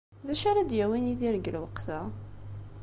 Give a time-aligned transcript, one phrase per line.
[0.27, 1.99] D acu ara d-yawin Yidir deg lweqt-a?